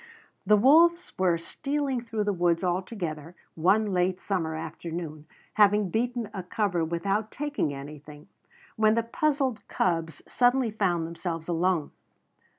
[0.47, 6.27] The wolves were stealing through the woods all together, one late summer afternoon, having beaten
[6.33, 8.27] a cover without taking anything,
[8.77, 11.91] when the puzzled cubs suddenly found themselves alone.